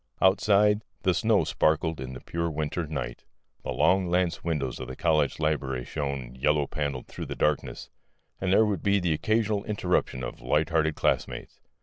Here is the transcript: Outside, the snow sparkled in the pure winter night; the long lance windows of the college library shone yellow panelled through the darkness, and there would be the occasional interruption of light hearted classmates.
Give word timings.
Outside, 0.19 0.81
the 1.03 1.13
snow 1.13 1.43
sparkled 1.43 2.01
in 2.01 2.13
the 2.13 2.21
pure 2.21 2.49
winter 2.49 2.87
night; 2.87 3.23
the 3.61 3.69
long 3.69 4.07
lance 4.07 4.43
windows 4.43 4.79
of 4.79 4.87
the 4.87 4.95
college 4.95 5.39
library 5.39 5.85
shone 5.85 6.33
yellow 6.33 6.65
panelled 6.65 7.05
through 7.05 7.27
the 7.27 7.35
darkness, 7.35 7.91
and 8.39 8.51
there 8.51 8.65
would 8.65 8.81
be 8.81 8.99
the 8.99 9.13
occasional 9.13 9.63
interruption 9.65 10.23
of 10.23 10.41
light 10.41 10.69
hearted 10.71 10.95
classmates. 10.95 11.59